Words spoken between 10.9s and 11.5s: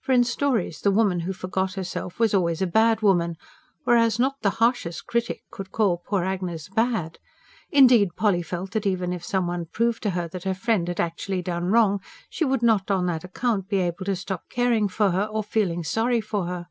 actually